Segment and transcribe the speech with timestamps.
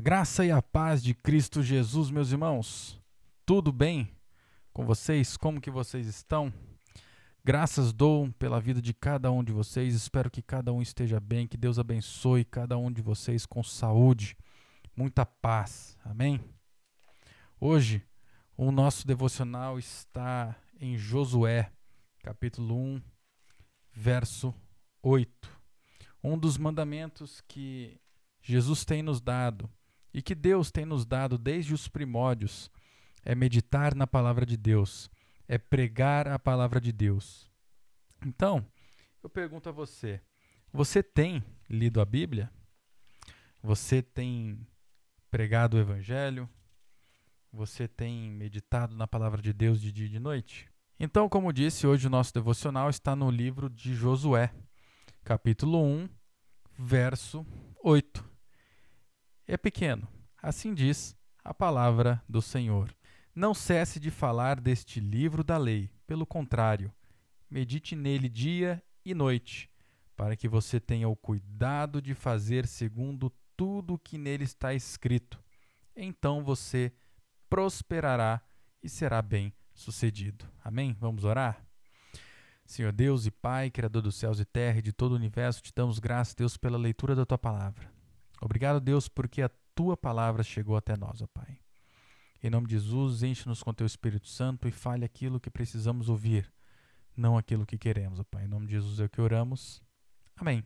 [0.00, 2.98] Graça e a paz de Cristo Jesus, meus irmãos.
[3.44, 4.10] Tudo bem
[4.72, 5.36] com vocês?
[5.36, 6.50] Como que vocês estão?
[7.44, 9.94] Graças dou pela vida de cada um de vocês.
[9.94, 14.38] Espero que cada um esteja bem, que Deus abençoe cada um de vocês com saúde,
[14.96, 15.98] muita paz.
[16.02, 16.42] Amém.
[17.60, 18.02] Hoje,
[18.56, 21.70] o nosso devocional está em Josué,
[22.22, 23.02] capítulo 1,
[23.92, 24.54] verso
[25.02, 25.60] 8.
[26.24, 28.00] Um dos mandamentos que
[28.40, 29.68] Jesus tem nos dado
[30.12, 32.70] e que Deus tem nos dado desde os primórdios
[33.24, 35.10] é meditar na palavra de Deus,
[35.46, 37.50] é pregar a palavra de Deus.
[38.24, 38.66] Então,
[39.22, 40.20] eu pergunto a você:
[40.72, 42.50] você tem lido a Bíblia?
[43.62, 44.66] Você tem
[45.30, 46.48] pregado o Evangelho?
[47.52, 50.68] Você tem meditado na palavra de Deus de dia e de noite?
[50.98, 54.54] Então, como disse, hoje o nosso devocional está no livro de Josué,
[55.24, 56.08] capítulo 1,
[56.78, 57.44] verso
[57.82, 58.29] 8
[59.50, 60.06] é pequeno.
[60.40, 62.94] Assim diz a palavra do Senhor.
[63.34, 66.92] Não cesse de falar deste livro da lei, pelo contrário,
[67.50, 69.68] medite nele dia e noite,
[70.16, 75.42] para que você tenha o cuidado de fazer segundo tudo o que nele está escrito.
[75.96, 76.92] Então você
[77.48, 78.40] prosperará
[78.82, 80.48] e será bem sucedido.
[80.62, 80.96] Amém?
[81.00, 81.64] Vamos orar?
[82.64, 85.72] Senhor Deus e Pai, Criador dos céus e terra e de todo o universo, te
[85.74, 87.99] damos graças, Deus, pela leitura da tua palavra.
[88.40, 91.58] Obrigado, Deus, porque a tua palavra chegou até nós, ó Pai.
[92.42, 96.50] Em nome de Jesus, enche-nos com teu Espírito Santo e fale aquilo que precisamos ouvir,
[97.14, 98.44] não aquilo que queremos, ó Pai.
[98.44, 99.82] Em nome de Jesus é o que oramos.
[100.36, 100.64] Amém.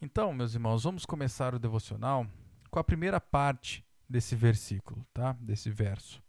[0.00, 2.26] Então, meus irmãos, vamos começar o devocional
[2.70, 5.32] com a primeira parte desse versículo, tá?
[5.40, 6.22] Desse verso.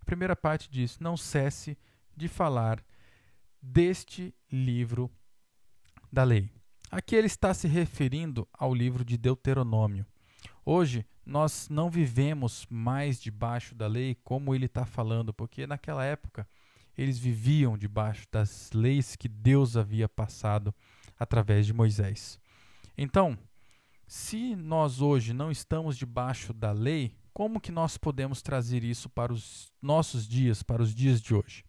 [0.00, 1.78] A primeira parte diz: Não cesse
[2.16, 2.82] de falar
[3.62, 5.10] deste livro
[6.12, 6.50] da lei.
[6.90, 10.06] Aqui ele está se referindo ao livro de Deuteronômio.
[10.64, 16.48] Hoje, nós não vivemos mais debaixo da lei como ele está falando, porque naquela época
[16.96, 20.74] eles viviam debaixo das leis que Deus havia passado
[21.18, 22.40] através de Moisés.
[22.96, 23.38] Então,
[24.06, 29.32] se nós hoje não estamos debaixo da lei, como que nós podemos trazer isso para
[29.32, 31.64] os nossos dias, para os dias de hoje?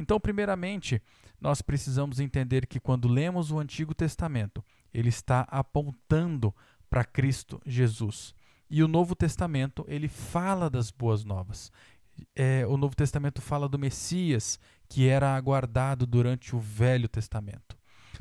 [0.00, 1.02] Então, primeiramente,
[1.38, 6.54] nós precisamos entender que quando lemos o Antigo Testamento, ele está apontando
[6.88, 8.34] para Cristo Jesus.
[8.70, 11.70] E o Novo Testamento, ele fala das boas novas.
[12.34, 17.76] É, o Novo Testamento fala do Messias, que era aguardado durante o Velho Testamento.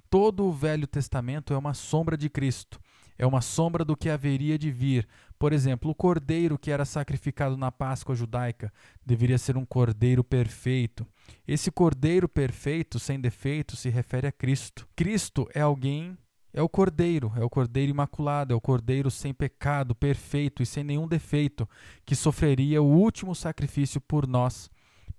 [0.09, 2.77] Todo o Velho Testamento é uma sombra de Cristo,
[3.17, 5.07] é uma sombra do que haveria de vir.
[5.39, 8.71] Por exemplo, o cordeiro que era sacrificado na Páscoa judaica
[9.05, 11.07] deveria ser um cordeiro perfeito.
[11.47, 14.85] Esse cordeiro perfeito, sem defeito, se refere a Cristo.
[14.97, 16.17] Cristo é alguém
[16.51, 20.83] é o Cordeiro, é o Cordeiro imaculado, é o Cordeiro sem pecado, perfeito e sem
[20.83, 21.69] nenhum defeito,
[22.03, 24.69] que sofreria o último sacrifício por nós,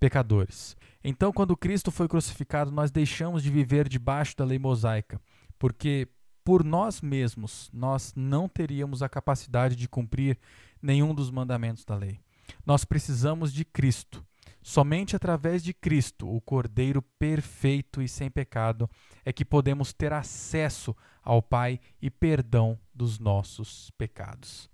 [0.01, 0.77] pecadores.
[1.05, 5.21] Então, quando Cristo foi crucificado, nós deixamos de viver debaixo da lei mosaica,
[5.57, 6.09] porque
[6.45, 10.39] por nós mesmos nós não teríamos a capacidade de cumprir
[10.83, 12.21] nenhum dos mandamentos da lei.
[12.65, 14.25] Nós precisamos de Cristo.
[14.63, 18.89] Somente através de Cristo, o Cordeiro perfeito e sem pecado,
[19.25, 24.69] é que podemos ter acesso ao Pai e perdão dos nossos pecados.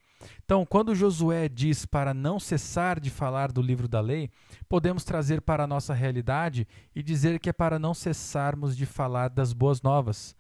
[0.45, 4.31] Então, quando Josué diz para não cessar de falar do livro da lei,
[4.69, 9.29] podemos trazer para a nossa realidade e dizer que é para não cessarmos de falar
[9.29, 10.35] das boas novas,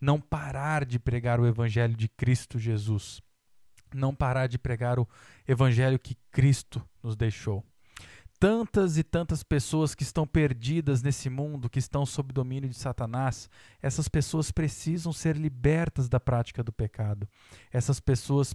[0.00, 3.20] não parar de pregar o evangelho de Cristo Jesus,
[3.94, 5.08] não parar de pregar o
[5.46, 7.64] evangelho que Cristo nos deixou
[8.40, 13.50] tantas e tantas pessoas que estão perdidas nesse mundo, que estão sob domínio de Satanás,
[13.82, 17.28] essas pessoas precisam ser libertas da prática do pecado.
[17.70, 18.54] Essas pessoas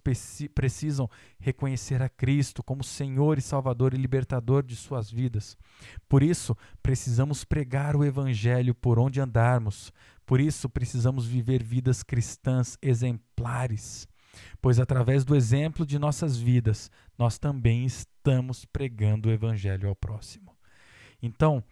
[0.56, 1.07] precisam
[1.39, 5.56] reconhecer a Cristo como Senhor e Salvador e libertador de suas vidas.
[6.09, 9.94] Por isso, precisamos pregar o Evangelho por onde andarmos.
[10.25, 14.08] Por isso, precisamos viver vidas cristãs exemplares
[14.62, 20.56] pois através do exemplo de nossas vidas, nós também estamos pregando o evangelho ao próximo.
[21.22, 21.63] Então,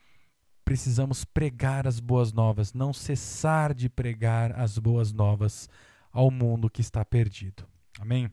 [0.63, 5.69] precisamos pregar as boas novas, não cessar de pregar as boas novas
[6.11, 7.65] ao mundo que está perdido.
[7.99, 8.29] Amém?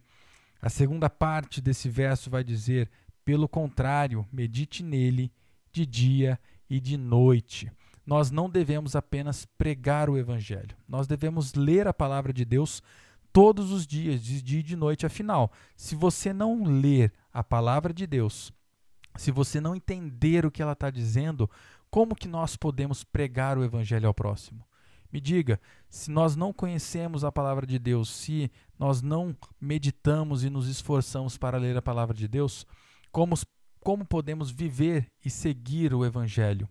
[0.61, 2.91] A segunda parte desse verso vai dizer:
[3.25, 5.33] pelo contrário, medite nele
[5.73, 6.39] de dia
[6.69, 7.71] e de noite.
[8.11, 12.83] Nós não devemos apenas pregar o evangelho, nós devemos ler a palavra de Deus
[13.33, 15.07] todos os dias, de dia e de noite.
[15.07, 18.53] Afinal, se você não ler a palavra de Deus,
[19.15, 21.49] se você não entender o que ela está dizendo,
[21.89, 24.67] como que nós podemos pregar o evangelho ao próximo?
[25.13, 30.51] Me diga, se nós não conhecemos a palavra de Deus, se nós não meditamos e
[30.51, 32.67] nos esforçamos para ler a palavra de Deus,
[33.13, 33.37] como,
[33.79, 36.69] como podemos viver e seguir o Evangelho?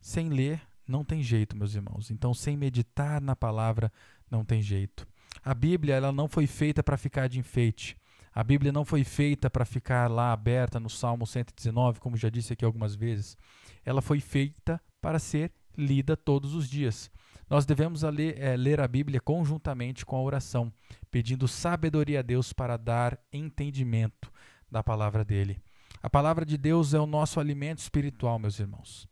[0.00, 2.10] Sem ler, não tem jeito, meus irmãos.
[2.10, 3.92] Então, sem meditar na palavra,
[4.30, 5.06] não tem jeito.
[5.44, 7.96] A Bíblia ela não foi feita para ficar de enfeite.
[8.34, 12.52] A Bíblia não foi feita para ficar lá aberta no Salmo 119, como já disse
[12.52, 13.36] aqui algumas vezes.
[13.84, 17.10] Ela foi feita para ser lida todos os dias.
[17.48, 20.72] Nós devemos ler, é, ler, a Bíblia conjuntamente com a oração,
[21.10, 24.30] pedindo sabedoria a Deus para dar entendimento
[24.70, 25.60] da palavra dele.
[26.02, 29.08] A palavra de Deus é o nosso alimento espiritual, meus irmãos.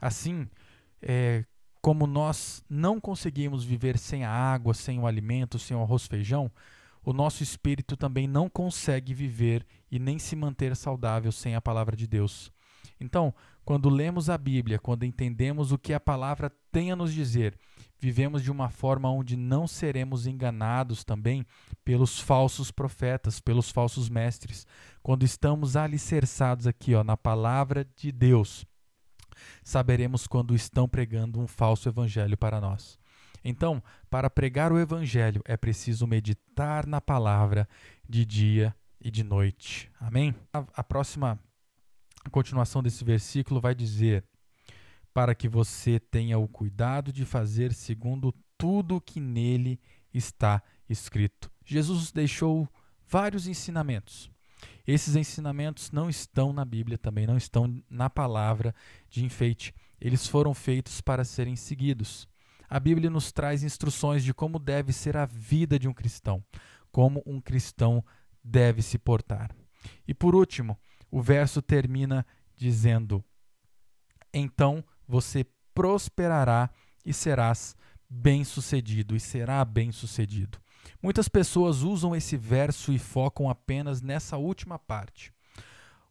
[0.00, 0.48] Assim,
[1.02, 1.44] é,
[1.80, 6.50] como nós não conseguimos viver sem a água, sem o alimento, sem o arroz feijão,
[7.02, 11.96] o nosso espírito também não consegue viver e nem se manter saudável sem a palavra
[11.96, 12.52] de Deus.
[13.00, 17.58] Então, quando lemos a Bíblia, quando entendemos o que a palavra tem a nos dizer,
[17.98, 21.46] vivemos de uma forma onde não seremos enganados também
[21.84, 24.66] pelos falsos profetas, pelos falsos mestres.
[25.02, 28.66] Quando estamos alicerçados aqui ó, na palavra de Deus,
[29.62, 32.98] saberemos quando estão pregando um falso evangelho para nós.
[33.44, 37.68] Então, para pregar o evangelho é preciso meditar na palavra
[38.08, 39.90] de dia e de noite.
[39.98, 40.34] Amém?
[40.52, 41.38] A, a próxima
[42.30, 44.24] continuação desse versículo vai dizer:
[45.14, 49.80] para que você tenha o cuidado de fazer segundo tudo o que nele
[50.12, 51.50] está escrito.
[51.64, 52.68] Jesus deixou
[53.06, 54.30] vários ensinamentos.
[54.86, 58.74] Esses ensinamentos não estão na Bíblia, também não estão na palavra
[59.08, 59.74] de enfeite.
[60.00, 62.28] Eles foram feitos para serem seguidos.
[62.68, 66.42] A Bíblia nos traz instruções de como deve ser a vida de um cristão,
[66.90, 68.04] como um cristão
[68.42, 69.50] deve se portar.
[70.06, 70.78] E por último,
[71.10, 72.24] o verso termina
[72.56, 73.24] dizendo:
[74.32, 75.44] Então você
[75.74, 76.70] prosperará
[77.04, 77.74] e serás
[78.08, 80.58] bem-sucedido, e será bem-sucedido.
[81.02, 85.32] Muitas pessoas usam esse verso e focam apenas nessa última parte.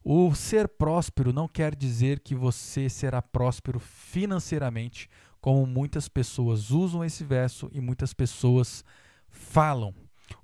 [0.04, 5.10] O ser próspero não quer dizer que você será próspero financeiramente,
[5.42, 8.83] como muitas pessoas usam esse verso e muitas pessoas
[9.30, 9.94] falam.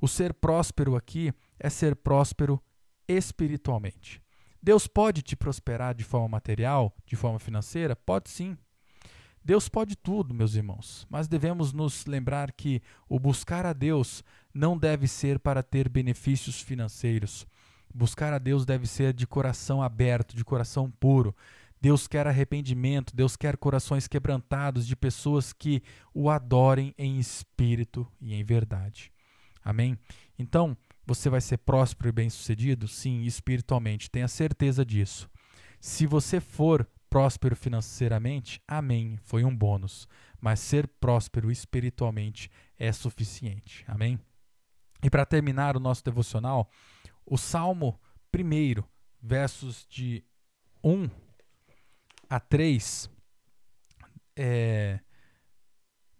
[0.02, 2.62] O ser próspero aqui é ser próspero
[3.08, 4.22] espiritualmente.
[4.62, 7.96] Deus pode te prosperar de forma material, de forma financeira?
[7.96, 8.58] Pode sim.
[9.46, 14.76] Deus pode tudo, meus irmãos, mas devemos nos lembrar que o buscar a Deus não
[14.76, 17.46] deve ser para ter benefícios financeiros.
[17.94, 21.36] Buscar a Deus deve ser de coração aberto, de coração puro.
[21.80, 28.34] Deus quer arrependimento, Deus quer corações quebrantados de pessoas que o adorem em espírito e
[28.34, 29.12] em verdade.
[29.64, 29.96] Amém?
[30.40, 30.76] Então,
[31.06, 32.88] você vai ser próspero e bem-sucedido?
[32.88, 35.30] Sim, espiritualmente, tenha certeza disso.
[35.80, 40.06] Se você for próspero financeiramente, amém, foi um bônus.
[40.38, 43.86] Mas ser próspero espiritualmente é suficiente.
[43.88, 44.20] Amém?
[45.02, 46.70] E para terminar o nosso devocional,
[47.26, 47.98] o Salmo
[48.38, 48.84] 1,
[49.22, 50.26] versos de
[50.84, 51.10] 1
[52.30, 53.10] a 3,
[54.36, 55.00] é,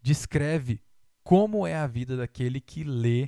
[0.02, 0.82] descreve
[1.26, 3.28] como é a vida daquele que lê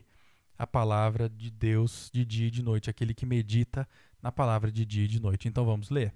[0.58, 3.86] a palavra de Deus de dia e de noite, aquele que medita
[4.22, 5.50] na palavra de dia e de noite.
[5.50, 6.14] Então vamos ler.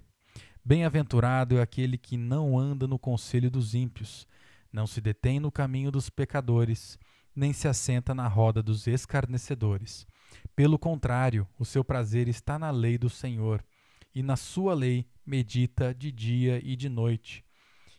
[0.64, 4.28] Bem-aventurado é aquele que não anda no conselho dos ímpios,
[4.72, 6.96] não se detém no caminho dos pecadores,
[7.34, 10.06] nem se assenta na roda dos escarnecedores.
[10.54, 13.64] Pelo contrário, o seu prazer está na lei do Senhor,
[14.14, 17.44] e na sua lei medita de dia e de noite.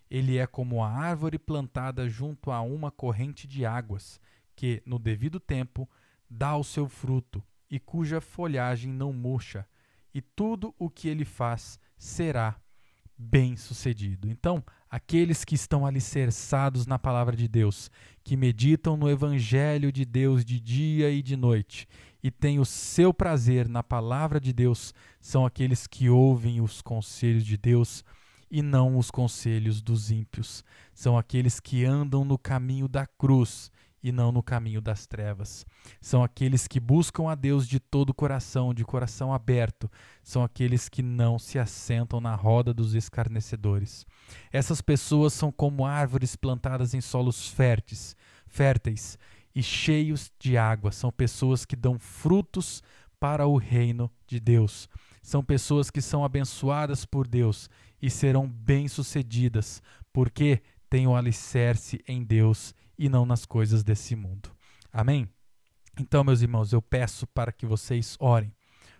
[0.09, 4.21] Ele é como a árvore plantada junto a uma corrente de águas,
[4.55, 5.89] que, no devido tempo,
[6.29, 9.67] dá o seu fruto, e cuja folhagem não murcha,
[10.13, 12.57] e tudo o que ele faz será
[13.17, 14.29] bem-sucedido.
[14.29, 17.89] Então, aqueles que estão alicerçados na palavra de Deus,
[18.23, 21.87] que meditam no evangelho de Deus de dia e de noite
[22.21, 27.45] e têm o seu prazer na palavra de Deus, são aqueles que ouvem os conselhos
[27.45, 28.03] de Deus
[28.51, 30.63] e não os conselhos dos ímpios.
[30.93, 33.71] São aqueles que andam no caminho da cruz
[34.03, 35.65] e não no caminho das trevas.
[36.01, 39.89] São aqueles que buscam a Deus de todo o coração, de coração aberto.
[40.21, 44.05] São aqueles que não se assentam na roda dos escarnecedores.
[44.51, 49.17] Essas pessoas são como árvores plantadas em solos férteis, férteis
[49.55, 50.91] e cheios de água.
[50.91, 52.83] São pessoas que dão frutos
[53.19, 54.89] para o reino de Deus.
[55.21, 57.69] São pessoas que são abençoadas por Deus
[58.01, 59.81] e serão bem-sucedidas,
[60.11, 64.49] porque têm o alicerce em Deus e não nas coisas desse mundo.
[64.91, 65.27] Amém?
[65.99, 68.53] Então, meus irmãos, eu peço para que vocês orem.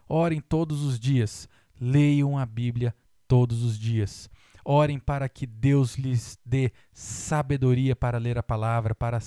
[0.07, 1.47] Orem todos os dias.
[1.79, 2.95] Leiam a Bíblia
[3.27, 4.29] todos os dias.
[4.63, 9.19] Orem para que Deus lhes dê sabedoria para ler a palavra, para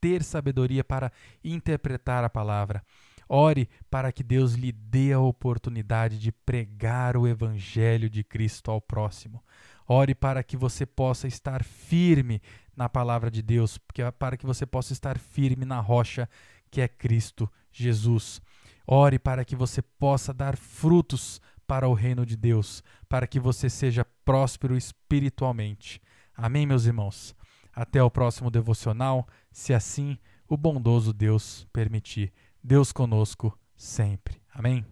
[0.00, 1.12] ter sabedoria para
[1.44, 2.84] interpretar a palavra.
[3.28, 8.80] Ore para que Deus lhe dê a oportunidade de pregar o Evangelho de Cristo ao
[8.80, 9.42] próximo.
[9.88, 12.42] Ore para que você possa estar firme
[12.76, 13.78] na palavra de Deus,
[14.18, 16.28] para que você possa estar firme na rocha
[16.70, 18.40] que é Cristo Jesus.
[18.86, 23.70] Ore para que você possa dar frutos para o reino de Deus, para que você
[23.70, 26.00] seja próspero espiritualmente.
[26.34, 27.34] Amém, meus irmãos?
[27.72, 32.32] Até o próximo devocional, se assim o bondoso Deus permitir.
[32.62, 34.40] Deus conosco sempre.
[34.52, 34.84] Amém?